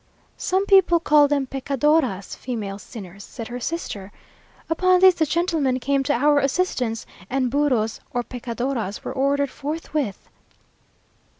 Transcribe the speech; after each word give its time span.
"Some 0.37 0.65
people 0.65 0.99
call 0.99 1.27
them 1.27 1.45
pecadoras," 1.45 2.33
(female 2.35 2.79
sinners!) 2.79 3.23
said 3.23 3.49
her 3.49 3.59
sister. 3.59 4.11
Upon 4.67 4.99
this, 4.99 5.13
the 5.13 5.27
gentlemen 5.27 5.79
came 5.79 6.01
to 6.05 6.13
our 6.13 6.39
assistance, 6.39 7.05
and 7.29 7.51
burros 7.51 7.99
or 8.11 8.23
pecadoras 8.23 9.03
were 9.03 9.13
ordered 9.13 9.51
forthwith. 9.51 10.27